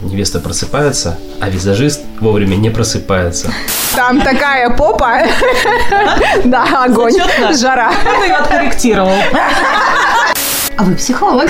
[0.00, 3.52] Невеста просыпается, а визажист вовремя не просыпается.
[3.94, 5.20] Там такая попа.
[6.44, 7.14] Да, огонь,
[7.52, 7.92] жара.
[7.92, 9.12] Кто ее откорректировал?
[10.76, 11.48] А вы психолог?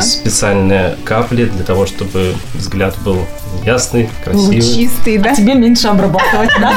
[0.00, 3.26] Специальные капли для того, чтобы взгляд был
[3.64, 4.60] ясный, красивый.
[4.62, 5.34] Чистый, да?
[5.34, 6.72] Тебе меньше обрабатывать, да?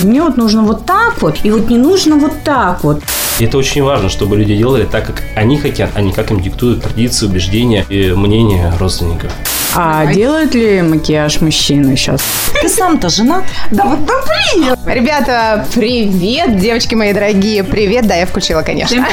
[0.00, 3.02] Мне вот нужно вот так вот, и вот не нужно вот так вот.
[3.40, 6.40] И это очень важно, чтобы люди делали так, как они хотят, а не как им
[6.40, 9.32] диктуют традиции, убеждения и мнения родственников.
[9.76, 12.22] А делают ли макияж мужчины сейчас?
[12.62, 13.42] Ты сам-то женат?
[13.72, 14.78] Да вот да привет!
[14.86, 16.56] Ребята, привет!
[16.58, 18.06] Девочки мои дорогие, привет!
[18.06, 19.04] Да, я включила, конечно.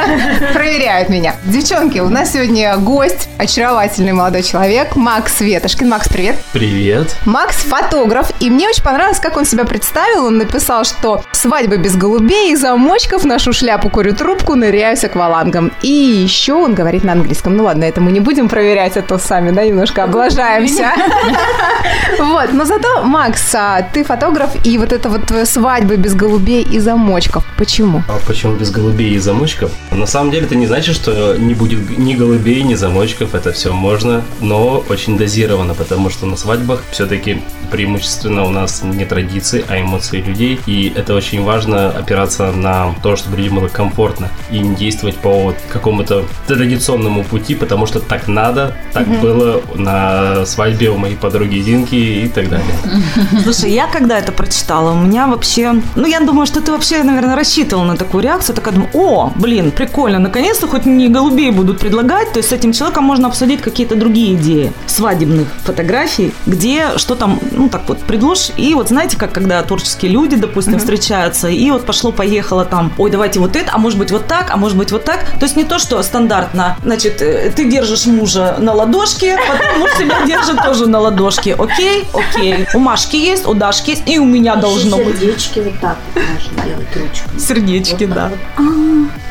[0.54, 1.34] Проверяют меня.
[1.44, 5.90] Девчонки, у нас сегодня гость, очаровательный молодой человек, Макс Ветошкин.
[5.90, 6.36] Макс, привет!
[6.52, 7.14] Привет!
[7.26, 10.24] Макс фотограф, и мне очень понравилось, как он себя представил.
[10.24, 15.72] Он написал, что свадьба без голубей и замочков, ношу шляпу, курю трубку, ныряю с аквалангом.
[15.82, 17.54] И еще он говорит на английском.
[17.54, 20.92] Ну ладно, это мы не будем проверять, а то сами, да, немножко облажаемся.
[22.18, 26.62] Вот, но зато, Макс, а ты фотограф, и вот это вот твоя свадьба без голубей
[26.62, 27.44] и замочков.
[27.58, 28.02] Почему?
[28.08, 29.70] А почему без голубей и замочков?
[29.90, 33.34] На самом деле это не значит, что не будет ни голубей, ни замочков.
[33.34, 39.04] Это все можно, но очень дозировано, потому что на свадьбах все-таки преимущественно у нас не
[39.04, 40.60] традиции, а эмоции людей.
[40.66, 45.30] И это очень важно опираться на то, чтобы людям было комфортно и не действовать по
[45.30, 51.58] вот какому-то традиционному пути, потому что так надо, так было на свадьбе у моей подруги
[51.58, 52.66] Динки и так далее.
[53.42, 55.74] Слушай, я когда это прочитала, у меня вообще...
[55.94, 58.56] Ну, я думаю, что ты вообще, наверное, рассчитывал на такую реакцию.
[58.56, 62.32] Такая думаю, о, блин, прикольно, наконец-то хоть не голубей будут предлагать.
[62.32, 67.40] То есть с этим человеком можно обсудить какие-то другие идеи свадебных фотографий, где что там,
[67.56, 68.50] ну, так вот, предложишь.
[68.56, 73.40] И вот знаете, как когда творческие люди, допустим, встречаются, и вот пошло-поехало там, ой, давайте
[73.40, 75.32] вот это, а может быть вот так, а может быть вот так.
[75.38, 79.90] То есть не то, что стандартно, значит, э, ты держишь мужа на ладошке, потом муж
[79.98, 81.54] тебя держит тоже на ладошке.
[81.54, 82.66] Окей, окей.
[82.74, 85.18] У Машки есть, у Дашки есть, и у меня должно быть.
[85.18, 87.38] Сердечки вот так вот можно делать ручками.
[87.38, 88.30] Сердечки, да.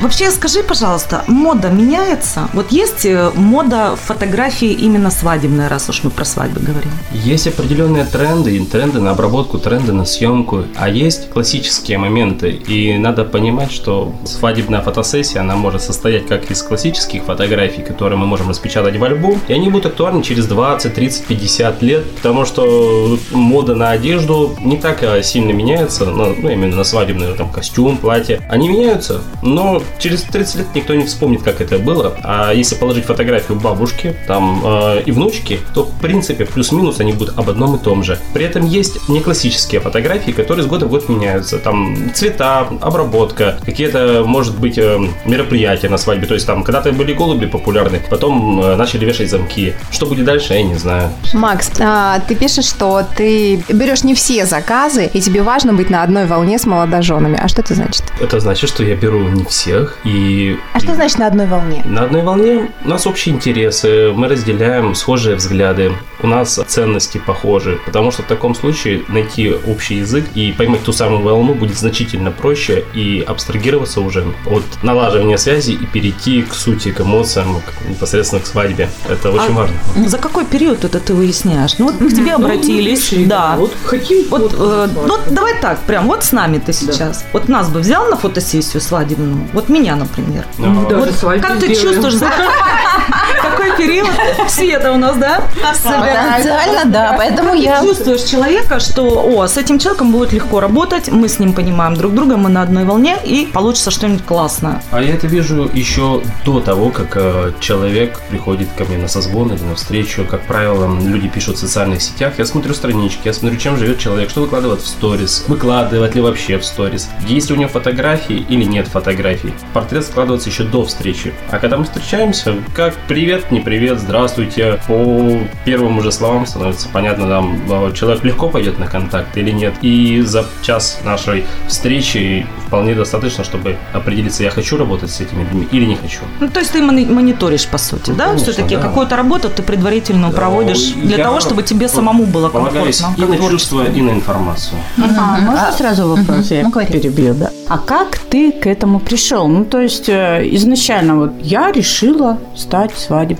[0.00, 2.48] Вообще, скажи, пожалуйста, мода меняется?
[2.52, 6.90] Вот есть э, мода фотографии именно свадебная, раз уж мы про свадьбы говорим?
[7.12, 12.50] Есть определенные тренды, и тренды на обработку, тренды на съемку, а есть классические моменты.
[12.50, 18.26] И надо понимать, что свадебная фотосессия, она может состоять как из классических фотографий, которые мы
[18.26, 23.18] можем распечатать в альбом, и они будут актуальны через 20, 30, 50 лет, потому что
[23.32, 28.40] мода на одежду не так э, сильно меняется, ну, именно на свадебный там костюм, платье.
[28.48, 32.16] Они меняются, но через 30 лет никто не вспомнит, как это было.
[32.22, 37.38] А если положить фотографию бабушки там э, и внучки, то в принципе плюс-минус они будут
[37.38, 38.05] об одном и том же.
[38.32, 41.58] При этом есть не классические фотографии, которые с года в год меняются.
[41.58, 46.26] Там цвета, обработка, какие-то, может быть, э, мероприятия на свадьбе.
[46.26, 49.74] То есть там когда-то были голуби популярны, потом э, начали вешать замки.
[49.90, 51.10] Что будет дальше, я не знаю.
[51.32, 56.02] Макс, а, ты пишешь, что ты берешь не все заказы, и тебе важно быть на
[56.02, 57.38] одной волне с молодоженами.
[57.40, 58.04] А что это значит?
[58.20, 61.82] Это значит, что я беру не всех и А что значит на одной волне?
[61.84, 67.78] На одной волне у нас общие интересы, мы разделяем схожие взгляды, у нас ценности похожи,
[67.96, 72.30] потому что в таком случае найти общий язык и поймать ту самую волну будет значительно
[72.30, 78.42] проще и абстрагироваться уже от налаживания связи и перейти к сути, к эмоциям, к- непосредственно
[78.42, 78.90] к свадьбе.
[79.08, 79.74] Это очень важно.
[80.06, 81.78] За какой период это ты выясняешь?
[81.78, 83.54] Ну, вот к тебе обратились, да.
[83.56, 84.28] Вот хотим.
[84.28, 87.24] Вот, э, ну, давай так, прям вот с нами ты сейчас.
[87.32, 90.44] Вот нас бы взял на фотосессию свадебную, вот меня, например.
[90.58, 92.14] Вот как ты чувствуешь,
[93.66, 94.08] за какой период?
[94.48, 95.42] Света у нас, да?
[95.62, 97.80] Потенциально, да, поэтому я...
[97.80, 101.94] Ты чувствуешь человека, что, о, с этим человеком будет легко работать, мы с ним понимаем
[101.94, 104.82] друг друга, мы на одной волне, и получится что-нибудь классное.
[104.90, 109.52] А я это вижу еще до того, как э, человек приходит ко мне на созвон
[109.52, 110.24] или на встречу.
[110.28, 112.34] Как правило, люди пишут в социальных сетях.
[112.38, 116.58] Я смотрю странички, я смотрю, чем живет человек, что выкладывает в сторис, выкладывает ли вообще
[116.58, 119.52] в сторис, есть ли у него фотографии или нет фотографий.
[119.72, 121.34] Портрет складывается еще до встречи.
[121.50, 127.26] А когда мы встречаемся, как привет, не привет, здравствуйте, по первым уже словам становится понятно,
[127.26, 129.72] там э, человек легко пойдет на контакт или нет.
[129.80, 135.66] И за час нашей встречи вполне достаточно, чтобы определиться, я хочу работать с этими людьми
[135.72, 136.20] или не хочу.
[136.38, 138.24] Ну, то есть ты мони- мониторишь, по сути, Ну, да?
[138.26, 138.82] конечно, Все-таки да.
[138.82, 143.14] какую-то работу ты предварительно проводишь для того, чтобы тебе самому было комфортно.
[143.16, 144.78] и на чувства, и на информацию.
[144.98, 146.50] А, можно сразу вопрос?
[146.50, 146.92] Я Ну, говори.
[146.92, 147.50] перебью, да.
[147.68, 149.48] А как ты к этому пришел?
[149.48, 152.92] Ну, то есть, э, изначально вот я решила стать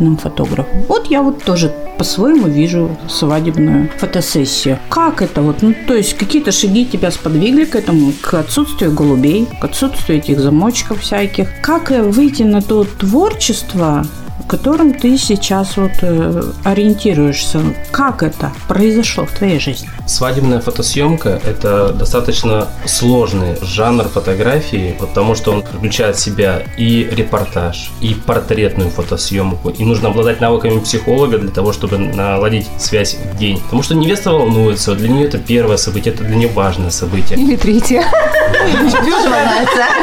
[0.06, 0.82] свадебным фотографом.
[0.88, 4.78] Вот я вот тоже по-своему вижу свадебную фотосессию.
[4.88, 5.62] Как это вот?
[5.62, 8.12] Ну, то есть, какие-то шаги тебя сподвигли к этому?
[8.20, 11.48] К отсутствию голубей, к отсутствию этих замочков всяких.
[11.62, 14.04] Как э, выйти на то творчество,
[14.46, 17.60] которым ты сейчас вот э, ориентируешься.
[17.90, 19.88] Как это произошло в твоей жизни?
[20.06, 27.90] Свадебная фотосъемка– это достаточно сложный жанр фотографии, потому что он включает в себя и репортаж,
[28.00, 29.70] и портретную фотосъемку.
[29.70, 33.60] И нужно обладать навыками психолога для того, чтобы наладить связь в день.
[33.60, 37.38] Потому что невеста волнуется, для нее это первое событие, это для нее важное событие.
[37.38, 38.04] Или третье.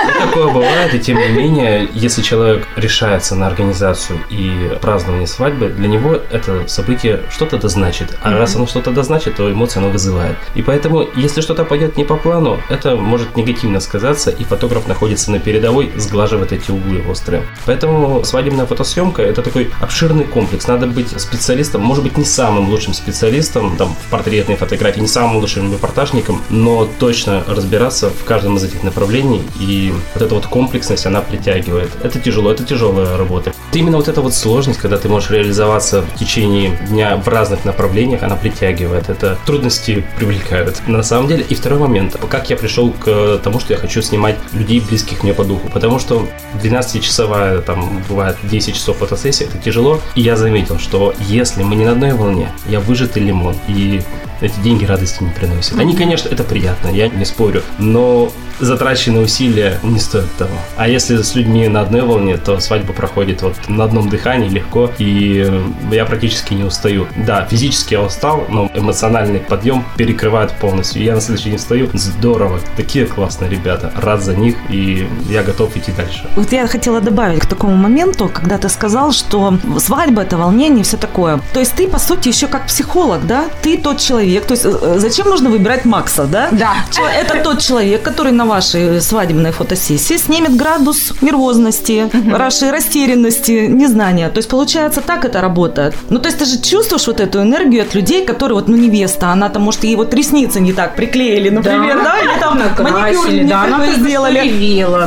[0.09, 5.69] И такое бывает, и тем не менее, если человек решается на организацию и празднование свадьбы,
[5.69, 8.17] для него это событие что-то да значит.
[8.21, 10.37] А раз оно что-то да значит, то эмоции оно вызывает.
[10.55, 15.31] И поэтому, если что-то пойдет не по плану, это может негативно сказаться, и фотограф находится
[15.31, 17.43] на передовой, сглаживает эти углы острые.
[17.65, 20.67] Поэтому свадебная фотосъемка– это такой обширный комплекс.
[20.67, 25.37] Надо быть специалистом, может быть, не самым лучшим специалистом там, в портретной фотографии, не самым
[25.37, 29.41] лучшим репортажником, но точно разбираться в каждом из этих направлений.
[29.59, 31.91] И вот эта вот комплексность, она притягивает.
[32.03, 33.53] Это тяжело, это тяжелая работа.
[33.73, 38.21] Именно вот эта вот сложность, когда ты можешь реализоваться в течение дня в разных направлениях,
[38.21, 39.09] она притягивает.
[39.09, 40.87] Это трудности привлекают.
[40.87, 42.15] На самом деле, и второй момент.
[42.29, 45.67] Как я пришел к тому, что я хочу снимать людей, близких мне по духу.
[45.69, 46.27] Потому что
[46.61, 49.99] 12-часовая, там, бывает 10 часов фотосессия, это тяжело.
[50.13, 53.55] И я заметил, что если мы не на одной волне, я выжатый лимон.
[53.67, 54.03] И
[54.43, 55.79] эти деньги радости не приносят.
[55.79, 60.51] Они, конечно, это приятно, я не спорю, но затраченные усилия не стоят того.
[60.77, 64.91] А если с людьми на одной волне, то свадьба проходит вот на одном дыхании легко,
[64.99, 65.51] и
[65.91, 67.07] я практически не устаю.
[67.25, 71.01] Да, физически я устал, но эмоциональный подъем перекрывает полностью.
[71.01, 75.43] И я на следующий день встаю, здорово, такие классные ребята, рад за них, и я
[75.43, 76.27] готов идти дальше.
[76.35, 80.97] Вот я хотела добавить к такому моменту, когда ты сказал, что свадьба это волнение, все
[80.97, 81.39] такое.
[81.53, 83.45] То есть ты, по сути, еще как психолог, да?
[83.61, 86.49] Ты тот человек, то есть э, зачем нужно выбирать Макса, да?
[86.51, 86.73] Да.
[87.19, 94.29] Это тот человек, который на вашей свадебной фотосессии снимет градус нервозности, вашей растерянности, незнания.
[94.29, 95.95] То есть получается так это работает.
[96.09, 99.29] Ну то есть ты же чувствуешь вот эту энергию от людей, которые вот, ну невеста,
[99.29, 103.43] она там, может, ей вот ресницы не так приклеили, например, да, или там маникюр не
[103.43, 104.41] да, она сделали.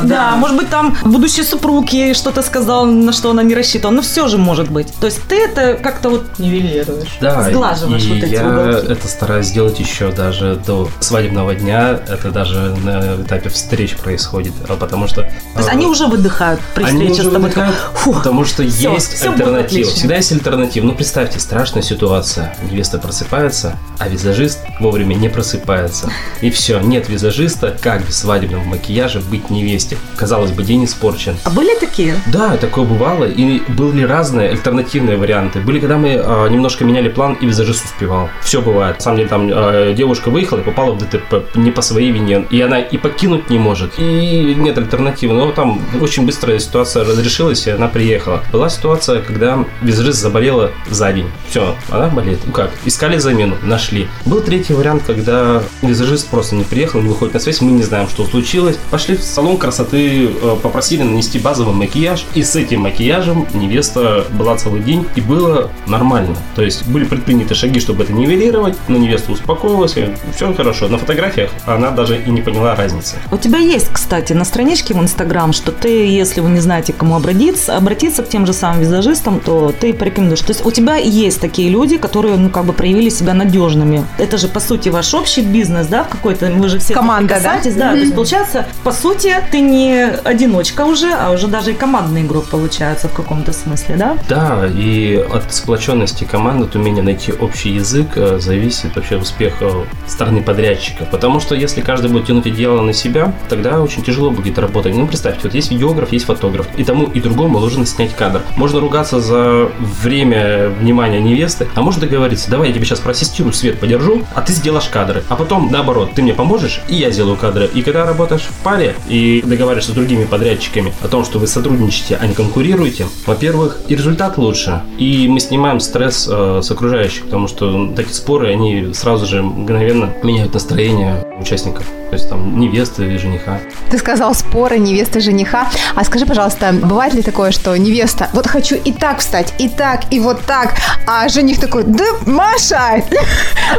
[0.03, 0.35] Да, да.
[0.37, 3.95] может быть, там будущий супруг ей что-то сказал, на что она не рассчитывала.
[3.95, 4.93] Но все же может быть.
[4.99, 7.17] То есть ты это как-то вот нивелируешь.
[7.21, 8.87] Да, Сглаживаешь и вот эти я уголки.
[8.91, 11.99] это стараюсь сделать еще даже до свадебного дня.
[12.07, 15.23] Это даже на этапе встреч происходит, а потому что...
[15.23, 17.41] То есть а, они уже выдыхают при встрече с тобой.
[17.41, 19.89] выдыхают, Фу, потому что всё, есть будет альтернатива.
[19.89, 20.85] Всегда есть альтернатива.
[20.85, 22.55] Ну, представьте, страшная ситуация.
[22.69, 26.11] Невеста просыпается, а визажист вовремя не просыпается.
[26.41, 29.97] И все, нет визажиста, как без свадебного макияжа быть невесте.
[30.15, 31.35] Казалось бы, день испорчен.
[31.43, 32.15] А были такие?
[32.27, 33.25] Да, такое бывало.
[33.25, 35.59] И были разные альтернативные варианты.
[35.59, 38.29] Были, когда мы а, немножко меняли план, и визажист успевал.
[38.43, 38.96] Все бывает.
[38.97, 42.45] На самом деле, там а, девушка выехала и попала в ДТП не по своей вине.
[42.49, 43.93] И она и покинуть не может.
[43.97, 45.33] И нет альтернативы.
[45.33, 48.43] Но там очень быстро ситуация разрешилась, и она приехала.
[48.51, 51.27] Была ситуация, когда визажист заболела за день.
[51.49, 52.39] Все, она болеет.
[52.45, 52.71] Ну как?
[52.85, 54.07] Искали замену, нашли.
[54.25, 58.07] Был третий вариант, когда визажист просто не приехал, не выходит на связь, мы не знаем,
[58.07, 58.77] что случилось.
[58.89, 64.57] Пошли в салон красоты, э, попросили нанести базовый макияж, и с этим макияжем невеста была
[64.57, 66.35] целый день, и было нормально.
[66.55, 70.87] То есть были предприняты шаги, чтобы это нивелировать, но невеста успокоилась, и все хорошо.
[70.87, 73.15] На фотографиях она даже и не поняла разницы.
[73.31, 76.97] У тебя есть, кстати, на страничке в Инстаграм, что ты, если вы не знаете, к
[76.97, 80.41] кому обратиться, обратиться к тем же самым визажистам, то ты порекомендуешь.
[80.41, 84.05] То есть у тебя есть такие люди, которые, ну, как бы проявили себя надежными.
[84.17, 87.59] Это же, по сути, ваш общий бизнес, да, в какой-то, вы же все Команда, да?
[87.75, 87.91] да?
[87.91, 92.45] То есть, получается, по сути, ты не одиночка уже, а уже даже и командный игрок
[92.49, 94.17] получается в каком-то смысле, да?
[94.29, 98.39] Да, и от сплоченности команды, от умения найти общий язык э,
[98.77, 99.61] зависит вообще успех
[100.07, 101.05] стороны подрядчика.
[101.05, 104.95] Потому что если каждый будет тянуть одеяло на себя, тогда очень тяжело будет работать.
[104.95, 106.67] Ну, представьте, вот есть видеограф, есть фотограф.
[106.77, 108.41] И тому, и другому нужно снять кадр.
[108.55, 113.79] Можно ругаться за время внимания невесты, а можно договориться, давай я тебе сейчас проассистирую, свет
[113.79, 115.23] подержу, а ты сделаешь кадры.
[115.29, 117.69] А потом, наоборот, ты мне поможешь, и я сделаю кадры.
[117.73, 122.17] И когда работаешь в паре и договариваешься с другими подрядчиками о том, что вы сотрудничаете,
[122.21, 127.47] а не конкурируете, во-первых, и результат лучше, и мы снимаем стресс э, с окружающих, потому
[127.47, 131.85] что такие споры, они сразу же мгновенно меняют настроение участников.
[132.09, 133.59] То есть там невесты и жениха.
[133.91, 135.67] Ты сказал споры невесты жениха.
[135.93, 140.11] А скажи, пожалуйста, бывает ли такое, что невеста, вот хочу и так встать, и так,
[140.11, 143.03] и вот так, а жених такой, да, Маша,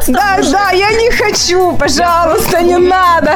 [0.07, 3.33] да, да, я не хочу, пожалуйста, не надо.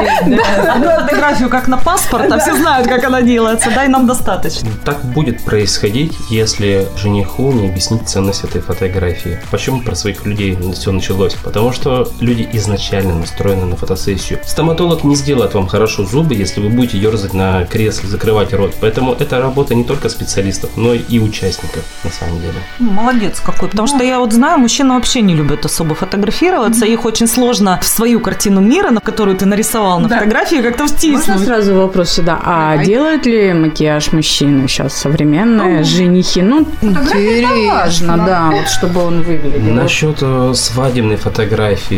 [0.69, 4.69] Одну фотографию как на паспорт, а все знают, как она делается, дай нам достаточно.
[4.85, 9.41] Так будет происходить, если жениху не объяснить ценность этой фотографии.
[9.51, 11.35] Почему про своих людей все началось?
[11.43, 14.39] Потому что люди изначально настроены на фотосессию.
[14.45, 18.75] Стоматолог не сделает вам хорошо зубы, если вы будете ерзать на кресле, закрывать рот.
[18.81, 22.55] Поэтому это работа не только специалистов, но и участников, на самом деле.
[22.79, 27.27] Молодец какой, потому что я вот знаю, мужчины вообще не любят особо фотографироваться, их очень
[27.27, 31.45] сложно в свою картину мира, на которую ты нарисовал на фотографии, как-то Можно втиснуть.
[31.45, 32.39] сразу вопрос сюда?
[32.43, 32.87] А Давай.
[32.87, 36.43] делают ли макияж мужчины сейчас современные женихи?
[36.43, 39.73] Ну, это важно, да, вот чтобы он выглядел.
[39.73, 41.32] Насчет э, свадебной фотографии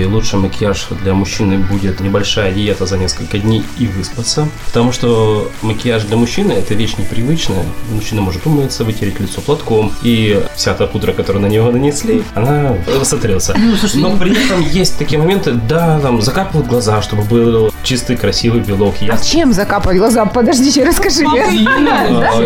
[0.06, 4.48] лучший макияж для мужчины будет небольшая диета за несколько дней и выспаться.
[4.66, 7.64] Потому что макияж для мужчины это вещь непривычная.
[7.90, 9.92] Мужчина может умыться, вытереть лицо платком.
[10.02, 13.56] И вся та пудра, которую на него нанесли, она сотрется.
[13.94, 18.94] Но при этом есть такие моменты, да, там закапывают глаза, чтобы был чистый, красивый белок.
[19.08, 20.24] А чем закапывать глаза?
[20.24, 21.42] Подождите, расскажи мне.
[21.68, 22.40] А,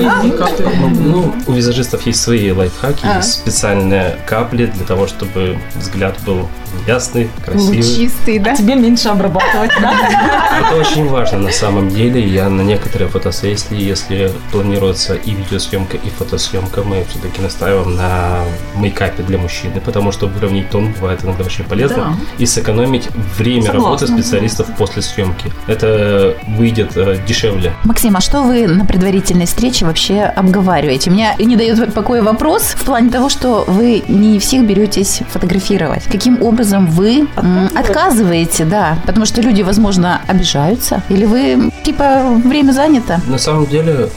[0.90, 3.22] Ну, у визажистов есть свои лайфхаки, А.
[3.22, 6.48] специальные капли для того, чтобы взгляд был
[6.86, 7.82] ясный, красивый.
[7.82, 8.54] Чистый, да?
[8.54, 9.92] Тебе меньше обрабатывать, да?
[10.60, 12.26] Это очень важно на самом деле.
[12.26, 18.40] Я на некоторые фотосессии, если планируется и видеосъемка, и фотосъемка, мы все-таки настаиваем на
[18.74, 22.16] мейкапе для мужчины, потому что выровнять тон бывает иногда очень полезно.
[22.38, 25.52] И сэкономить время работы специалистов после съемки.
[25.66, 27.72] Это выйдет э, дешевле.
[27.84, 31.10] Максим, а что вы на предварительной встрече вообще обговариваете?
[31.10, 36.04] Меня не дает покоя вопрос в плане того, что вы не всех беретесь фотографировать.
[36.04, 38.98] Каким образом вы м, отказываете, да?
[39.06, 41.02] Потому что люди, возможно, обижаются.
[41.08, 43.20] Или вы, типа, время занято?
[43.26, 44.08] На самом деле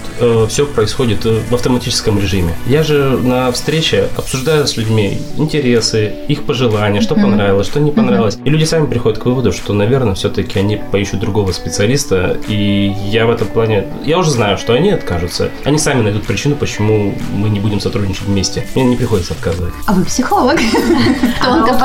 [0.47, 2.53] все происходит э, в автоматическом режиме.
[2.67, 8.37] Я же на встрече обсуждаю с людьми интересы, их пожелания, что понравилось, что не понравилось.
[8.43, 12.37] И люди сами приходят к выводу, что, наверное, все-таки они поищут другого специалиста.
[12.47, 15.49] И я в этом плане, я уже знаю, что они откажутся.
[15.63, 18.65] Они сами найдут причину, почему мы не будем сотрудничать вместе.
[18.75, 19.73] Мне не приходится отказывать.
[19.87, 20.57] А вы психолог?
[21.43, 21.79] Тонко Как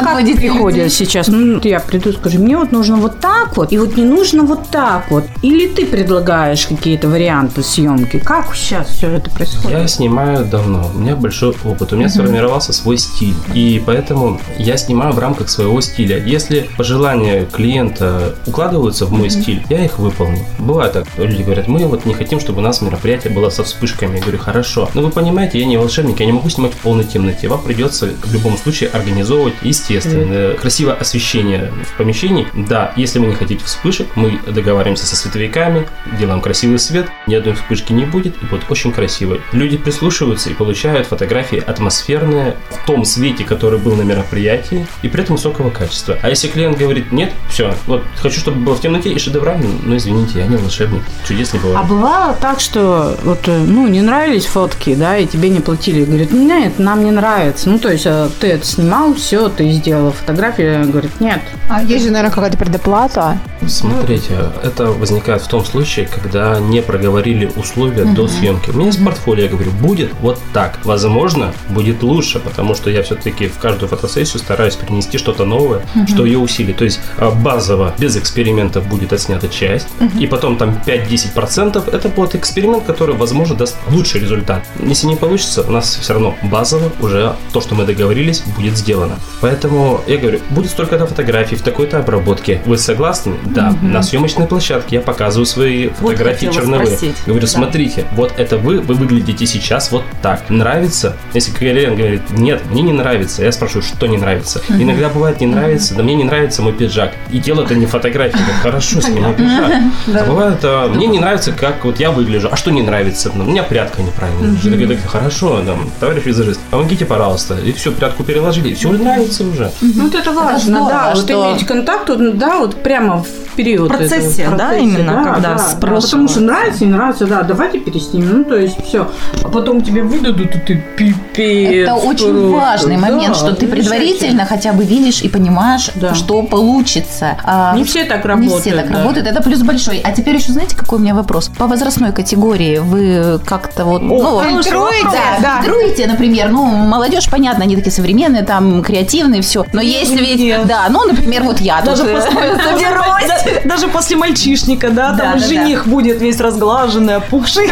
[0.56, 1.28] приходят сейчас?
[1.28, 4.68] Ну, я приду, скажи, мне вот нужно вот так вот, и вот не нужно вот
[4.70, 5.24] так вот.
[5.42, 8.18] Или ты предлагаешь какие-то варианты съемки?
[8.18, 9.78] Как сейчас все это происходит?
[9.78, 14.76] Я снимаю давно, у меня большой опыт, у меня сформировался свой стиль, и поэтому я
[14.76, 16.22] снимаю в рамках своего стиля.
[16.24, 20.38] Если пожелания клиента укладываются в мой стиль, я их выполню.
[20.58, 24.16] Бывает так, люди говорят, мы вот не хотим, чтобы у нас мероприятие было со вспышками.
[24.16, 27.04] Я говорю, хорошо, но вы понимаете, я не волшебник, я не могу снимать в полной
[27.04, 27.48] темноте.
[27.48, 32.46] Вам придется в любом случае организовывать естественное, красивое освещение в помещении.
[32.54, 35.86] Да, если вы не хотите вспышек, мы договариваемся со световиками,
[36.18, 39.38] делаем красивый свет, ни одной вспышки не будет, и будет очень красиво.
[39.52, 45.22] Люди прислушиваются и получают фотографии атмосферные в том свете, который был на мероприятии, и при
[45.22, 46.18] этом высокого качества.
[46.22, 49.96] А если клиент говорит, нет, все, вот хочу, чтобы было в темноте и шедеврально, ну
[49.96, 51.88] извините, я не волшебник, чудес не А бывает.
[51.88, 56.04] бывало так, что вот, э, ну, не нравились фотки, да, и тебе не платили.
[56.04, 57.68] Говорит, нет, нам не нравится.
[57.68, 60.90] Ну, то есть, э, ты это снимал, все, ты сделал фотографию.
[60.90, 61.40] Говорит, нет.
[61.68, 63.38] А есть же, наверное, какая-то предоплата.
[63.66, 68.70] Смотрите, это возникает в том случае, когда не проговорили условия до съемки.
[68.70, 70.78] У меня есть портфолио, я говорю, будет вот так.
[70.84, 76.26] Возможно, будет лучше, потому что я все-таки в каждую фотосессию стараюсь принести что-то новое, что
[76.26, 76.76] ее усилит.
[76.76, 82.34] То есть а, базово, без экспериментов будет отснята часть, и потом там 5-10% это будет
[82.34, 84.64] эксперимент, который, возможно, даст лучший результат.
[84.80, 89.16] Если не получится, у нас все равно базово уже то, что мы договорились, будет сделано.
[89.40, 92.60] Поэтому я говорю, будет столько-то фотографий в такой-то обработке.
[92.66, 93.34] Вы согласны?
[93.44, 93.74] Да.
[93.82, 96.86] На съемочной площадке я показываю свои фотографии черновые.
[96.86, 97.16] спросить.
[97.26, 97.46] Говорю, Да.
[97.48, 100.48] смотрите, вот это вы, вы выглядите сейчас вот так.
[100.48, 101.16] Нравится?
[101.34, 104.60] Если клиент говорит, нет, мне не нравится, я спрашиваю, что не нравится.
[104.68, 107.12] Иногда бывает не нравится, да мне не нравится мой пиджак.
[107.30, 109.72] И дело это не фотография, говорю, хорошо, с меня пиджак.
[110.16, 112.48] А бывает, а, мне не нравится, как вот я выгляжу.
[112.50, 113.30] А что не нравится?
[113.34, 114.56] Ну, у меня прядка неправильная.
[114.62, 117.56] Я говорю, хорошо, там, товарищ визажист, помогите, пожалуйста.
[117.58, 119.70] И все, прядку переложили, все нравится уже.
[119.80, 123.26] Ну, вот это важно, здорово, да, вот что- иметь контакт, вот, да, вот прямо в
[123.56, 123.90] период.
[123.90, 126.04] В процессе, этого, в да, именно, когда да, спрашивают.
[126.04, 129.08] Потому что нравится, не нравится, да, давайте переснимем, ну, то есть все.
[129.42, 131.88] А потом тебе выдадут, и ты пипец.
[131.88, 133.76] Это очень важный момент, Да, что ты замечательно.
[133.76, 136.14] предварительно хотя бы видишь и понимаешь, Да.
[136.14, 137.38] что получится.
[137.44, 138.60] А, Не все так Не работают.
[138.60, 138.98] все так да.
[138.98, 140.00] работают, это плюс большой.
[140.04, 141.50] А теперь еще знаете, какой у меня вопрос?
[141.56, 144.02] По возрастной категории вы как-то вот...
[144.02, 145.62] ну, фильтруете, да, да.
[145.62, 149.64] фильтруете, например, ну, молодежь, понятно, они такие современные, там, креативные, все.
[149.72, 150.38] Но если ведь...
[150.40, 150.66] Нет.
[150.66, 152.30] Да, ну, например, вот я Даже тут, после,
[152.64, 153.26] соберусь.
[153.28, 157.70] да- даже после мальчишника, да, Да, там да, жених будет весь разглаженный, опухший.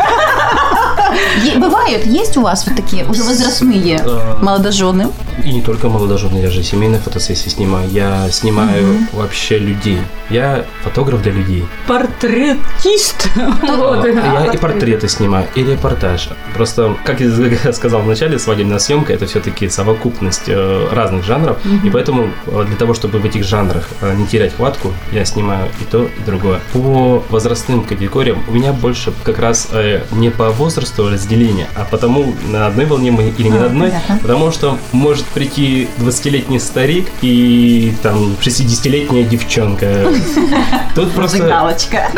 [1.57, 5.09] Бывают, есть у вас вот такие уже возрастные Э, молодожены?
[5.43, 7.88] И не только молодожены, я же семейные фотосессии снимаю.
[7.91, 10.00] Я снимаю вообще людей.
[10.31, 11.64] Я фотограф для людей.
[11.87, 13.29] Портретист.
[13.75, 14.07] Вот.
[14.07, 16.29] Я и портреты снимаю, и репортаж.
[16.55, 21.59] Просто, как я сказал в начале, свадебная съемка это все-таки совокупность э, разных жанров.
[21.83, 25.69] И поэтому э, для того, чтобы в этих жанрах э, не терять хватку, я снимаю
[25.81, 26.61] и то, и другое.
[26.73, 29.69] По возрастным категориям у меня больше как раз
[30.12, 33.93] не по возрасту разделения, а потому на одной волне мы или не на одной.
[34.23, 40.09] Потому что может прийти 20-летний старик и там 60-летняя девчонка.
[40.95, 41.38] Тут просто...
[41.38, 42.09] Галочка.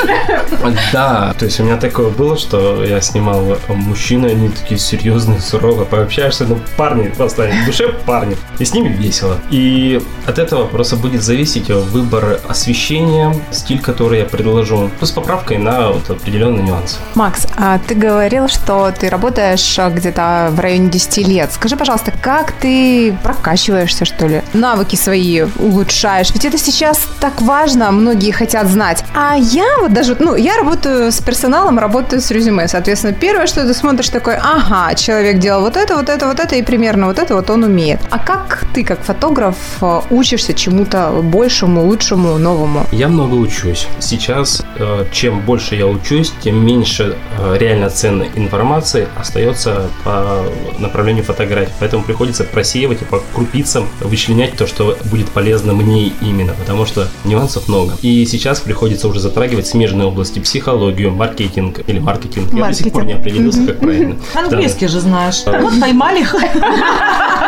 [0.93, 5.41] Да, то есть у меня такое было, что я снимал э, мужчины, они такие серьезные,
[5.41, 9.39] суровые, пообщаешься, ну, парни, просто в душе парни, и с ними весело.
[9.51, 15.93] И от этого просто будет зависеть выбор освещения, стиль, который я предложу, с поправкой на
[15.93, 16.97] вот определенные нюансы.
[17.15, 21.53] Макс, а ты говорил, что ты работаешь а, где-то в районе 10 лет.
[21.53, 24.43] Скажи, пожалуйста, как ты прокачиваешься, что ли?
[24.53, 26.31] Навыки свои улучшаешь?
[26.33, 29.05] Ведь это сейчас так важно, многие хотят знать.
[29.15, 32.69] А я вот даже, ну, я работаю с персоналом, работаю с резюме.
[32.69, 36.57] Соответственно, первое, что ты смотришь, такой, ага, человек делал вот это, вот это, вот это,
[36.57, 38.01] и примерно вот это вот он умеет.
[38.11, 42.87] А как ты, как фотограф, а, учишься чему-то большему, лучшему, новому?
[42.93, 43.87] Я много учусь.
[44.01, 50.45] Сейчас, э, чем больше я учусь, тем меньше э, реально ценной информации остается по
[50.79, 51.73] направлению фотографии.
[51.81, 57.09] Поэтому приходится просеивать и по крупицам вычленять то, что будет полезно мне именно, потому что
[57.25, 57.97] нюансов много.
[58.03, 62.53] И сейчас приходится уже затрагивать смежные области, психологию, маркетинг или маркетинг.
[62.53, 64.17] Я до сих пор не определился, как правильно.
[64.35, 65.43] Английский же знаешь.
[65.47, 66.27] Вот поймали.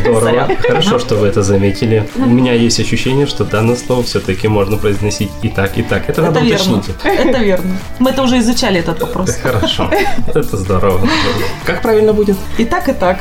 [0.00, 0.48] Здорово.
[0.60, 2.08] Хорошо, что вы это заметили.
[2.16, 6.08] У меня есть ощущение, что данное слово все-таки можно произносить и так, и так.
[6.08, 6.76] Это, Это надо верно.
[6.76, 6.96] уточнить.
[7.04, 7.76] Это верно.
[7.98, 9.36] Мы это уже изучали этот вопрос.
[9.42, 9.90] Хорошо.
[10.28, 11.00] Это здорово.
[11.64, 12.36] Как правильно будет?
[12.58, 13.18] И так, и так.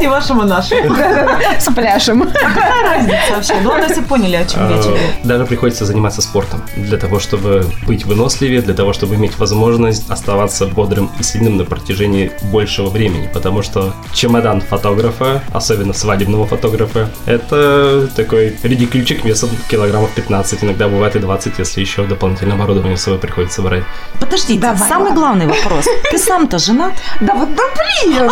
[0.00, 0.94] И вашему, и нашему.
[1.58, 2.30] С пляшем.
[2.30, 3.54] Какая разница вообще?
[3.62, 4.84] Главное, все поняли, о чем речь.
[5.24, 10.66] Даже приходится заниматься спортом для того, чтобы быть выносливее, для того, чтобы иметь возможность оставаться
[10.66, 18.08] бодрым и сильным на протяжении большего времени, потому что чемодан фотографа, особенно свадебного фотографа, это
[18.14, 23.18] такой редикюльчик весом килограммов 15, иногда бывает и 20, если еще дополнительное оборудование с собой
[23.18, 23.84] приходится брать.
[24.20, 25.86] Подожди, Давай, самый главный вопрос.
[26.10, 26.92] Ты сам-то женат?
[27.20, 28.30] Да вот, да блин!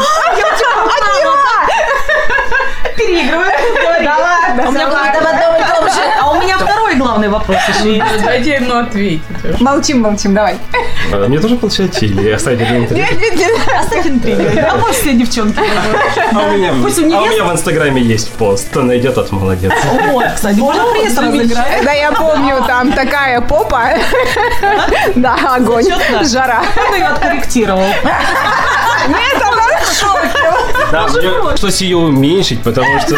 [3.07, 3.51] Переигрываю.
[4.03, 4.89] Да ладно, А у меня
[6.21, 8.25] А у меня второй главный вопрос еще есть.
[8.25, 9.23] Дайте ему ответить.
[9.61, 10.57] Молчим, молчим, давай.
[11.13, 13.01] А, Мне тоже получать или оставить это интригу?
[13.01, 13.51] Нет, нет, нет.
[13.81, 14.61] Оставь интригой.
[14.61, 15.59] А пусть все девчонки.
[16.33, 19.73] А у меня, а меня в инстаграме есть пост, кто найдет, тот молодец.
[20.11, 21.85] Вот, кстати, можно пресс разыграть.
[21.85, 23.91] Да я помню, там такая попа.
[25.15, 25.87] Да, огонь,
[26.23, 26.63] жара.
[26.75, 27.85] Кто ее откорректировал?
[29.09, 29.34] Нет,
[29.95, 30.31] шоке.
[30.93, 33.17] Да, мне пришлось ее уменьшить, потому что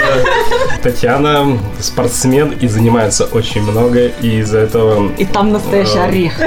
[0.82, 5.12] Татьяна спортсмен и занимается очень много, и из-за этого...
[5.18, 6.40] И там настоящий Э, орех.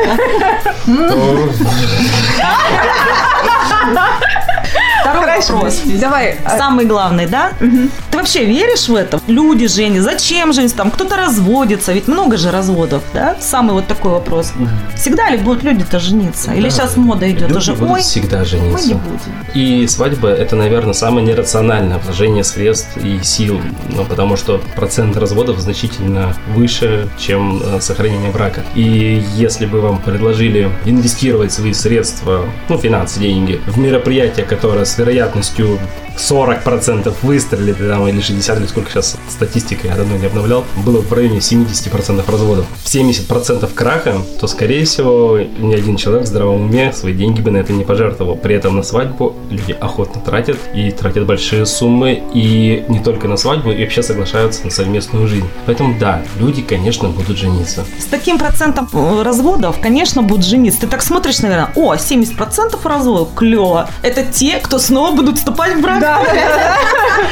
[5.47, 5.81] Вопрос.
[5.99, 6.37] Давай.
[6.45, 7.51] а, Самый главный, да?
[7.59, 9.19] Ты вообще веришь в это?
[9.27, 10.11] Люди женятся.
[10.11, 10.77] Зачем женятся?
[10.77, 11.93] Там кто-то разводится.
[11.93, 13.35] Ведь много же разводов, да?
[13.39, 14.53] Самый вот такой вопрос.
[14.95, 16.53] Всегда ли будут люди-то жениться?
[16.53, 16.69] Или Да.
[16.71, 17.73] сейчас мода идет люди уже?
[17.73, 18.87] будут Ой, всегда мы жениться.
[18.87, 19.19] не будем.
[19.53, 25.59] И свадьба– это, наверное, самое нерациональное вложение средств и сил, ну, потому что процент разводов
[25.59, 28.63] значительно выше, чем э, сохранение брака.
[28.75, 34.97] И если бы вам предложили инвестировать свои средства, ну, финансы, деньги, в мероприятие, которое с
[34.97, 35.79] вероятностью вероятностью
[36.19, 41.11] 40% выстрелит, там, или 60, или сколько сейчас статистика, я давно не обновлял, было в
[41.13, 42.65] районе 70% разводов.
[42.83, 47.51] В 70% краха, то, скорее всего, ни один человек в здравом уме свои деньги бы
[47.51, 48.35] на это не пожертвовал.
[48.35, 53.37] При этом на свадьбу люди охотно тратят и тратят большие суммы, и не только на
[53.37, 55.47] свадьбу, и вообще соглашаются на совместную жизнь.
[55.65, 57.85] Поэтому да, люди, конечно, будут жениться.
[57.99, 60.81] С таким процентом э, разводов, конечно, будут жениться.
[60.81, 63.89] Ты так смотришь, наверное, о, 70% разводов, клево.
[64.01, 65.99] Это те, кто снова будут вступать в брак.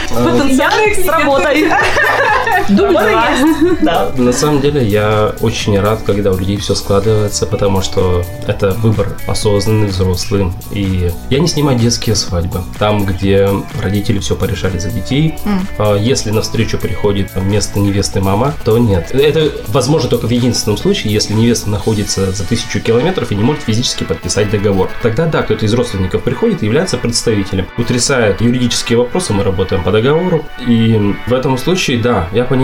[0.09, 1.71] Потенциал с работой.
[2.69, 2.97] Дубль.
[3.81, 4.11] Да.
[4.17, 9.17] На самом деле я очень рад, когда у людей все складывается, потому что это выбор
[9.27, 10.51] осознанный, взрослый.
[10.71, 12.61] И я не снимаю детские свадьбы.
[12.79, 13.49] Там, где
[13.81, 15.35] родители все порешали за детей.
[15.77, 19.13] А Если навстречу приходит вместо невесты мама, то нет.
[19.13, 23.63] Это возможно только в единственном случае, если невеста находится за тысячу километров и не может
[23.63, 24.89] физически подписать договор.
[25.01, 27.67] Тогда да, кто-то из родственников приходит и является представителем.
[27.77, 30.45] Утрясает юридические вопросы, мы работаем по договору.
[30.65, 32.56] И в этом случае, да, я понимаю,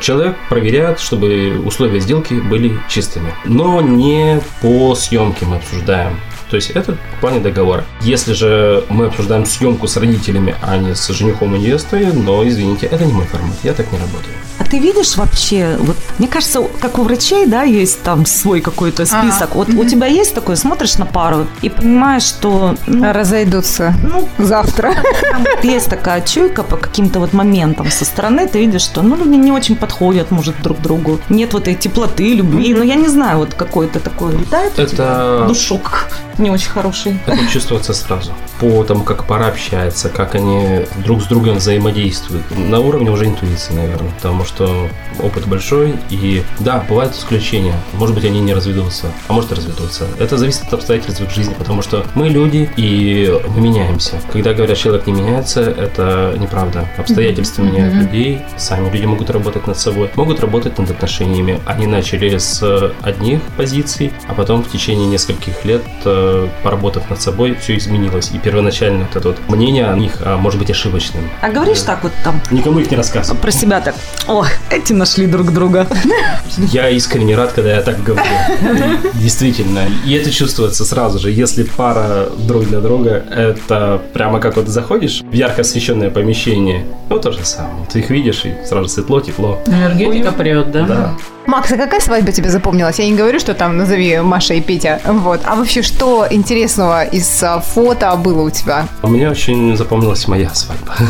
[0.00, 3.34] человек проверяет, чтобы условия сделки были чистыми.
[3.44, 6.20] Но не по съемке мы обсуждаем.
[6.50, 7.84] То есть это в плане договора.
[8.00, 12.86] Если же мы обсуждаем съемку с родителями, а не с женихом и невестой, но, извините,
[12.86, 14.34] это не мой формат, я так не работаю.
[14.58, 19.06] А ты видишь вообще, вот мне кажется, как у врачей, да, есть там свой какой-то
[19.06, 19.54] список.
[19.54, 24.94] Вот у тебя есть такой, смотришь на пару и понимаешь, что ну, Разойдутся ну, завтра.
[25.30, 29.16] там вот есть такая чуйка по каким-то вот моментам со стороны, ты видишь, что ну
[29.16, 31.20] люди не очень подходят, может, друг другу.
[31.28, 32.74] Нет вот этой теплоты, любви.
[32.74, 37.18] Ну, я не знаю, вот какой-то такой летает Это- душок не очень хороший.
[37.26, 38.32] Это чувствуется сразу.
[38.60, 42.44] По тому, как пара общается, как они друг с другом взаимодействуют.
[42.56, 44.10] На уровне уже интуиции, наверное.
[44.12, 44.88] Потому что
[45.20, 45.94] опыт большой.
[46.10, 47.74] И да, бывают исключения.
[47.94, 50.06] Может быть, они не разведутся, а может и разведутся.
[50.18, 51.54] Это зависит от обстоятельств их жизни.
[51.58, 54.20] Потому что мы люди, и мы меняемся.
[54.32, 56.88] Когда говорят, человек не меняется, это неправда.
[56.96, 58.42] Обстоятельства меняют людей.
[58.56, 60.10] Сами люди могут работать над собой.
[60.14, 61.60] Могут работать над отношениями.
[61.66, 66.27] Они начали с одних позиций, а потом в течение нескольких лет, э,
[66.62, 68.30] поработав над собой, все изменилось.
[68.34, 71.28] И первоначально вот это вот мнение о них а, может быть ошибочным.
[71.40, 73.38] А говоришь так вот там Никому их не рассказывай.
[73.40, 73.94] про себя так,
[74.26, 75.86] о, эти нашли друг друга.
[76.56, 78.24] Я искренне рад, когда я так говорю.
[79.14, 79.80] Действительно.
[80.04, 81.30] И это чувствуется сразу же.
[81.30, 87.18] Если пара друг для друга, это прямо как вот заходишь в ярко освещенное помещение, ну
[87.18, 87.86] то же самое.
[87.92, 89.58] Ты их видишь, и сразу светло, тепло.
[89.66, 90.86] Энергетика прет, да?
[90.86, 91.14] Да.
[91.48, 92.98] Макс, а какая свадьба тебе запомнилась?
[92.98, 95.00] Я не говорю, что там назови Маша и Петя.
[95.06, 95.40] Вот.
[95.44, 98.86] А вообще, что интересного из а, фото было у тебя?
[99.02, 100.94] Мне очень запомнилась моя свадьба.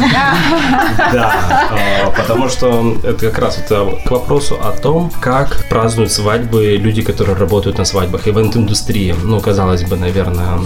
[1.12, 1.32] Да,
[1.70, 7.36] а, потому что это как раз к вопросу о том, как празднуют свадьбы люди, которые
[7.36, 8.28] работают на свадьбах.
[8.28, 10.60] Ивент-индустрия, ну, казалось бы, наверное,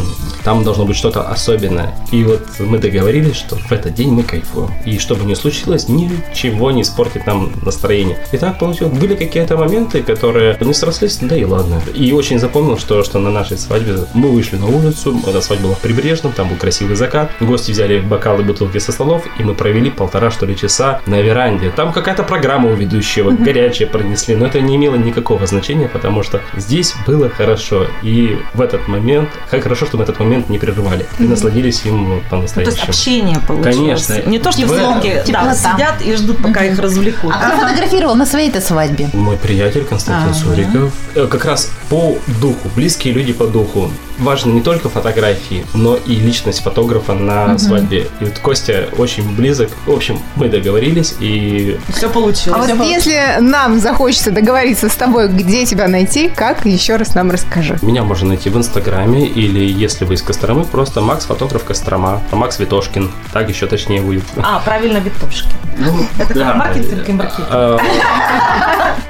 [0.44, 1.94] там должно быть что-то особенное.
[2.10, 4.70] И вот мы договорились, что в этот день мы кайфуем.
[4.84, 8.18] И что бы ни случилось, ничего не испортит нам настроение.
[8.32, 8.98] И так получилось.
[8.98, 11.80] Были какие-то моменты, которые не срослись, да и ладно.
[11.94, 15.74] И очень запомнил, что, что на нашей свадьбе мы вышли на улицу, эта свадьба была
[15.74, 19.90] в Прибрежном, там был красивый закат, гости взяли бокалы, бутылки со столов, и мы провели
[19.90, 21.70] полтора, что ли, часа на веранде.
[21.70, 26.40] Там какая-то программа у ведущего, горячее пронесли, но это не имело никакого значения, потому что
[26.56, 27.86] здесь было хорошо.
[28.02, 32.02] И в этот момент, как хорошо, что мы этот момент не прерывали, и насладились им
[32.02, 32.88] Ну, то есть по-настоящему.
[32.88, 34.06] общение получилось.
[34.06, 34.30] Конечно.
[34.30, 34.84] Не то, что в В этом.
[34.86, 37.32] слонге да, сидят и ждут, пока их развлекут.
[37.32, 39.08] А кто фотографировал на своей-то свадьбе?
[39.12, 40.34] Мой приятель Константин Ага.
[40.34, 40.92] Суриков.
[41.14, 43.90] Э, Как раз по духу, близкие люди по духу.
[44.18, 48.06] Важно не только фотографии, но и личность фотографа на свадьбе.
[48.20, 49.68] И вот Костя очень близок.
[49.86, 52.70] В общем, мы договорились, и Все А получилось.
[52.72, 57.78] вот если нам захочется договориться с тобой, где тебя найти, как, еще раз нам расскажи.
[57.82, 62.58] меня можно найти в Инстаграме, или если вы из Костромы, просто Макс Фотограф Кострома, Макс
[62.58, 63.10] Витошкин.
[63.32, 64.22] Так еще точнее будет.
[64.36, 65.48] А, правильно, Витошки.
[66.18, 66.46] Это да.
[66.48, 67.46] как маркетинг и маркетинг.
[67.50, 67.78] А,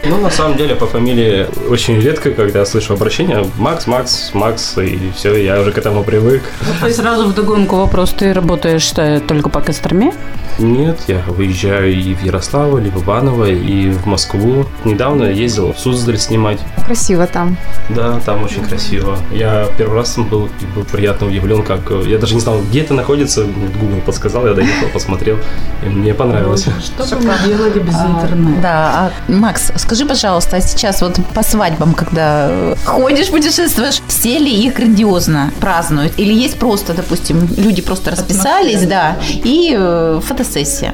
[0.05, 5.11] Ну, на самом деле, по фамилии очень редко, когда слышу обращение Макс, Макс, Макс, и
[5.17, 6.43] все, я уже к этому привык.
[6.81, 10.13] То есть сразу вдогонку вопрос, ты работаешь э, только по Костроме?
[10.59, 14.67] Нет, я выезжаю и в Ярославль, и в Иваново, и в Москву.
[14.85, 16.59] Недавно ездил в Суздаль снимать.
[16.85, 17.57] Красиво там.
[17.89, 19.17] Да, там очень красиво.
[19.33, 21.91] Я первый раз там был и был приятно удивлен, как...
[21.91, 23.45] э, Я даже не знал, где это находится.
[23.81, 25.39] Google подсказал, я доехал, посмотрел,
[25.85, 26.67] и мне понравилось.
[26.85, 28.61] Что бы мы делали без интернета?
[28.63, 34.39] Да, а, Макс, скажи, пожалуйста, а сейчас вот по свадьбам, когда э, ходишь, путешествуешь, все
[34.39, 36.13] ли их грандиозно празднуют?
[36.19, 40.93] Или есть просто, допустим, люди просто расписались, да, и э, фотосессия?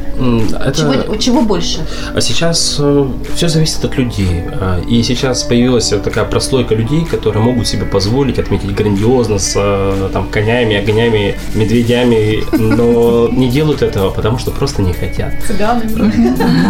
[0.61, 0.73] Это...
[0.73, 1.81] Чего, чего больше?
[2.15, 2.81] А сейчас
[3.35, 4.45] все зависит от людей.
[4.53, 10.11] А, И сейчас появилась такая прослойка людей, которые могут себе позволить отметить грандиозно с э,
[10.13, 15.33] там, конями, огнями, медведями, но не делают этого, потому что просто не хотят.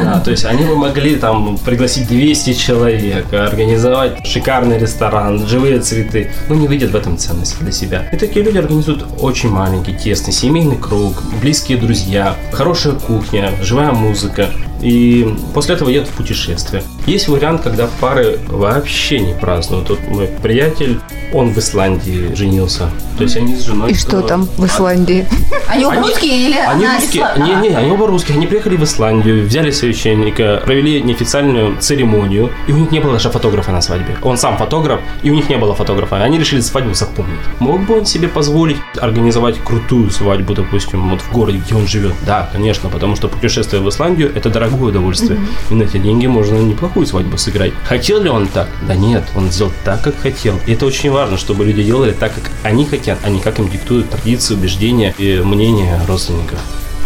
[0.02, 6.30] Да, то есть они бы могли там пригласить 200 человек, организовать шикарный ресторан, живые цветы,
[6.48, 8.08] но не видят в этом ценности для себя.
[8.12, 14.50] И такие люди организуют очень маленький, тесный семейный круг, близкие друзья, хорошая кухня, живая музыка.
[14.80, 16.82] И после этого едут в путешествие.
[17.06, 19.90] Есть вариант, когда пары вообще не празднуют.
[19.90, 21.00] Вот мой приятель,
[21.32, 22.90] он в Исландии женился.
[23.16, 23.90] То есть они с женой...
[23.90, 25.26] И что там в Исландии?
[25.66, 28.84] Они, Они- русские или Они русские, исла- не, не, они оба русские, они приехали в
[28.84, 34.16] Исландию, взяли священника, провели неофициальную церемонию, и у них не было даже фотографа на свадьбе.
[34.22, 36.22] Он сам фотограф, и у них не было фотографа.
[36.22, 37.40] Они решили свадьбу запомнить.
[37.58, 42.14] Мог бы он себе позволить организовать крутую свадьбу, допустим, вот в городе, где он живет?
[42.24, 45.40] Да, конечно, потому что путешествие в Исландию– это дорогое удовольствие.
[45.70, 47.72] И на эти деньги можно неплохую свадьбу сыграть.
[47.84, 48.68] Хотел ли он так?
[48.86, 50.58] Да нет, он сделал так, как хотел.
[50.66, 53.68] И это очень важно, чтобы люди делали так, как они хотят, а не как им
[53.68, 56.58] диктуют традиции, убеждения и мнения родственников.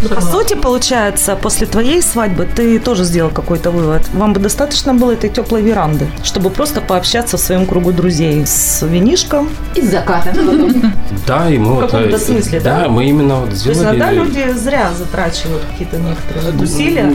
[0.09, 4.03] По сути, получается, после твоей свадьбы ты тоже сделал какой-то вывод.
[4.13, 8.83] Вам бы достаточно было этой теплой веранды, чтобы просто пообщаться в своем кругу друзей с
[8.87, 9.49] винишком.
[9.75, 10.35] Из заката.
[11.27, 11.91] Да, и мы В вот...
[11.91, 12.81] каком-то э, смысле, да?
[12.81, 12.89] да?
[12.89, 13.97] мы именно вот То есть сделали...
[13.97, 17.15] иногда люди зря затрачивают какие-то некоторые усилия.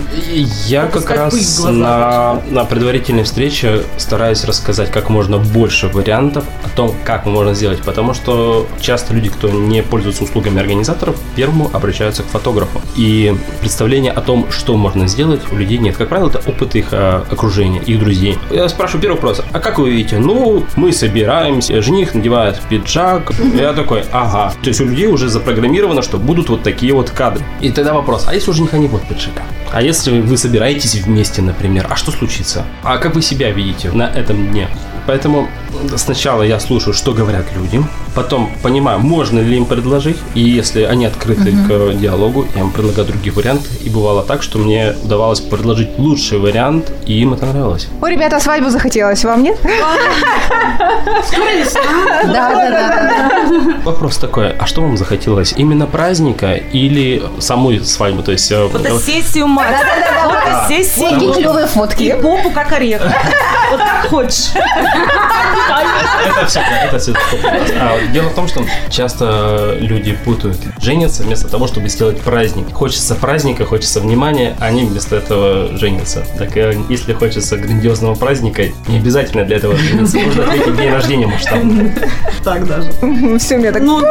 [0.68, 6.70] Я как в раз на, на предварительной встрече стараюсь рассказать как можно больше вариантов о
[6.76, 12.24] том, как можно сделать, потому что часто люди, кто не пользуются услугами организаторов, первому обращаются
[12.24, 12.77] к фотографу.
[12.96, 15.98] И представление о том, что можно сделать, у людей нет.
[15.98, 18.38] Как правило, это опыт их э, окружения, их друзей.
[18.52, 20.20] Я спрашиваю первый вопрос, а как вы видите?
[20.20, 23.32] Ну, мы собираемся, жених надевает пиджак.
[23.54, 24.54] Я такой, ага.
[24.62, 27.44] То есть у людей уже запрограммировано, что будут вот такие вот кадры.
[27.62, 29.44] И тогда вопрос, а если у жениха не будет пиджака?
[29.72, 32.66] А если вы собираетесь вместе, например, а что случится?
[32.84, 34.70] А как вы себя видите на этом дне?
[35.08, 35.48] Поэтому
[35.96, 37.82] сначала я слушаю, что говорят люди,
[38.14, 43.08] потом понимаю, можно ли им предложить, и если они открыты к диалогу, я им предлагаю
[43.08, 43.70] другие варианты.
[43.84, 47.88] И бывало так, что мне удавалось предложить лучший вариант, и им это нравилось.
[48.02, 49.58] О, ребята, свадьбу захотелось, вам нет?
[52.24, 53.76] Да, да, да.
[53.86, 55.54] Вопрос такой, а что вам захотелось?
[55.56, 58.24] Именно праздника или самой свадьбы?
[58.24, 59.76] То есть э, Фотосессию мать.
[60.44, 61.10] Фотосессию.
[61.12, 62.16] Какие И фотки?
[62.22, 63.02] попу как орех.
[63.70, 64.52] Вот как хочешь.
[66.28, 67.14] Это все, это все.
[67.80, 70.58] А, дело в том, что часто люди путают.
[70.82, 72.72] Женятся вместо того, чтобы сделать праздник.
[72.74, 76.26] Хочется праздника, хочется внимания, они вместо этого женятся.
[76.38, 80.18] Так э, если хочется грандиозного праздника, не обязательно для этого жениться.
[80.20, 81.92] Можно отметить день рождения масштабный.
[82.44, 82.92] Так даже.
[83.40, 83.82] Все, мне так...
[83.82, 84.02] Ну.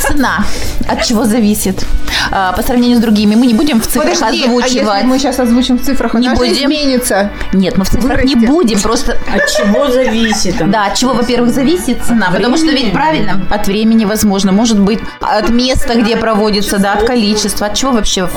[0.00, 0.44] Цена.
[0.88, 1.84] От чего зависит?
[2.30, 3.34] А, По сравнению с другими.
[3.34, 4.46] Мы не будем в цифрах Подожди, а если
[4.80, 5.04] озвучивать.
[5.04, 6.52] мы сейчас озвучим в цифрах, Не будем.
[6.52, 7.30] изменится.
[7.52, 8.46] Нет, мы в цифрах не Вырасти.
[8.50, 8.80] будем.
[8.80, 10.60] Просто От чего зависит?
[10.60, 10.72] она?
[10.72, 15.00] Да, от чего, во-первых, зависит цена, потому что ведь правильно, от времени, возможно, может быть,
[15.20, 18.28] от места, где проводится, да, от количества, от чего вообще,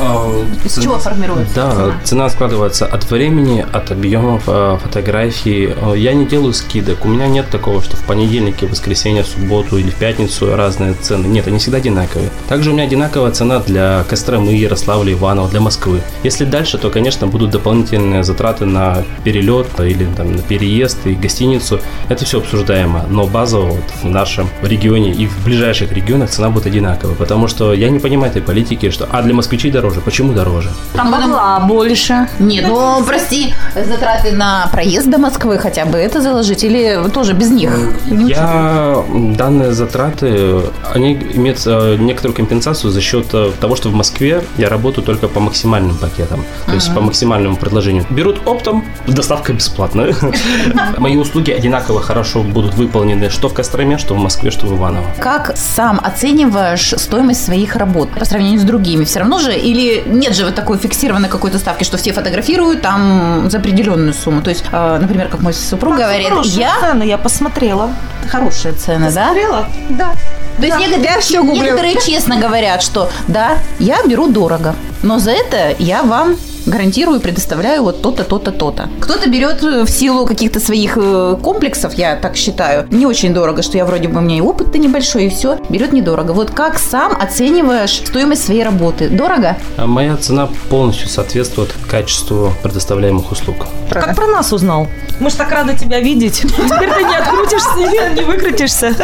[0.64, 1.94] из чего формируется Да, цена?
[2.04, 5.74] цена складывается от времени, от объемов э, фотографий.
[5.76, 7.06] Э, Я не делаю скидок.
[7.06, 11.28] У меня нет такого, что в понедельник, и воскресенье, субботу или в пятницу разные цены.
[11.28, 12.30] Нет, они всегда одинаковые.
[12.48, 16.02] Также у меня одинаковая цена для Костромы, Ярославля, Иванова, для Москвы.
[16.24, 21.80] Если дальше, то, конечно, будут дополнительные затраты на перелет или там, на переезд и гостиницу.
[22.10, 23.06] Это все обсуждаемо.
[23.10, 27.16] Но базово вот в нашем регионе и в ближайших регионах цена будет одинаковая.
[27.16, 30.02] Потому что я не понимаю этой политики, что а для москвичей дороже.
[30.02, 30.72] Почему дороже?
[30.94, 32.28] Там бабла больше.
[32.40, 37.50] Нет, ну, прости, затраты на проезд до Москвы хотя бы это заложить или тоже без
[37.52, 37.72] них?
[38.10, 39.04] Не Я
[39.38, 40.62] данные затраты,
[40.94, 45.28] они имеют э, некоторую компенсацию за счет э, того, что в Москве я работаю только
[45.28, 48.06] по максимальным пакетам, то есть по максимальному предложению.
[48.10, 50.16] Берут оптом, доставка бесплатная.
[50.98, 55.06] Мои услуги одинаково хорошо будут выполнены что в Костроме, что в Москве, что в Иваново.
[55.20, 59.04] Как сам оцениваешь стоимость своих работ по сравнению с другими?
[59.06, 59.54] Все равно же?
[59.56, 64.42] Или нет же вот такой фиксированной какой-то ставки, что все фотографируют там за определенную сумму?
[64.42, 66.80] То есть, э, например, как мой супруг говорит, Хорошие я...
[66.80, 67.90] цены, я посмотрела.
[68.30, 69.26] Хорошие цены, да?
[69.26, 69.66] Смотрела?
[69.90, 70.14] Да.
[70.58, 71.64] То есть Да, некоторые, я гуглю.
[71.64, 77.84] некоторые честно говорят, что да, я беру дорого, но за это я вам гарантирую, предоставляю
[77.84, 78.90] вот то-то, то-то, то-то.
[79.00, 83.62] Кто-то берет э, в силу каких-то своих э, комплексов, я так считаю, не очень дорого,
[83.62, 86.32] что я вроде бы у меня и опыт-то небольшой, и все, берет недорого.
[86.32, 89.10] Вот как сам оцениваешь стоимость своей работы?
[89.10, 89.58] Дорого?
[89.78, 93.68] А моя цена полностью соответствует качеству предоставляемых услуг.
[93.92, 94.88] Как про нас узнал?
[95.20, 96.42] Мы ж так рады тебя видеть.
[96.42, 98.96] Теперь ты не открутишься, не, не выкрутишься.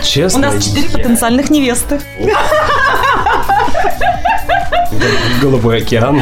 [0.00, 2.00] У Честно, нас четыре потенциальных невесты.
[5.40, 6.20] Голубой океан.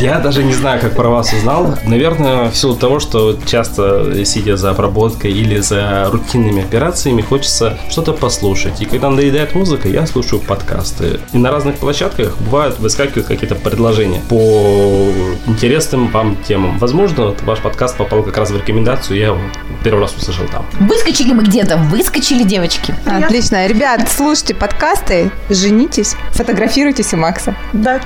[0.00, 1.78] Я даже не знаю, как про вас узнал.
[1.84, 8.12] Наверное, в силу того, что часто, сидя за обработкой или за рутинными операциями, хочется что-то
[8.12, 8.80] послушать.
[8.80, 11.20] И когда надоедает музыка, я слушаю подкасты.
[11.32, 15.08] И на разных площадках бывают выскакивают какие-то предложения по
[15.46, 16.78] интересным вам темам.
[16.78, 19.38] Возможно, вот ваш подкаст попал как раз в рекомендацию, я его
[19.82, 20.66] первый раз услышал там.
[20.80, 22.94] Выскочили мы где-то, выскочили девочки.
[23.06, 23.66] Отлично.
[23.66, 27.56] Ребят, слушайте подкасты, женитесь, фотографируйтесь у Макса.
[27.72, 28.00] Да.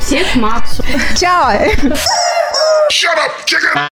[0.00, 0.75] Всех Максу.
[2.90, 3.88] Shut up, chicken.